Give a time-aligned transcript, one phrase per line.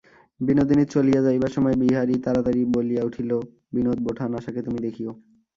[0.39, 3.31] বিনোদিনীর চলিয়া যাইবার সময় বিহারী তাড়াতাড়ি বলিয়া লইল,
[3.73, 5.11] বিনোদ-বোঠান, আশাকে তুমি দেখিয়ো।